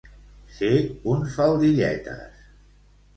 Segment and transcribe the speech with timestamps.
[0.59, 0.69] Ser
[1.11, 2.41] un faldilletes.